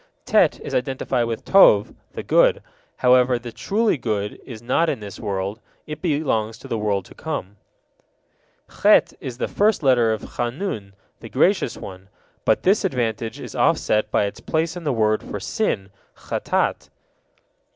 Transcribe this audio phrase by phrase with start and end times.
[0.25, 2.63] Tet is identified with Tob, the good.
[2.97, 7.13] However, the truly good is not in this world; it belongs to the world to
[7.13, 7.57] come.
[8.81, 12.09] Het is the first letter of Hanun, the Gracious One;
[12.45, 16.89] but this advantage is offset by its place in the word for sin, Hattat.